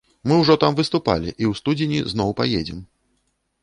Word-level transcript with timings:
Мы 0.29 0.37
ўжо 0.39 0.55
там 0.63 0.77
выступалі, 0.79 1.29
і 1.33 1.35
ў 1.35 1.53
студзені 1.61 1.99
зноў 2.17 2.29
паедзем. 2.43 2.85